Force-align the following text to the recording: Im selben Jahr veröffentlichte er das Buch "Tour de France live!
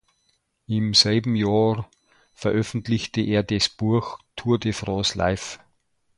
Im 0.65 0.95
selben 0.95 1.35
Jahr 1.35 1.87
veröffentlichte 2.33 3.21
er 3.21 3.43
das 3.43 3.69
Buch 3.69 4.17
"Tour 4.35 4.57
de 4.57 4.73
France 4.73 5.15
live! 5.15 5.59